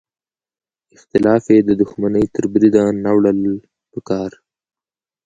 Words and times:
اختلاف 0.95 1.43
یې 1.53 1.59
د 1.63 1.69
دوښمنۍ 1.81 2.25
تر 2.35 2.43
بریده 2.51 2.83
نه 3.03 3.11
وړل 3.15 3.39
پکار. 3.91 4.31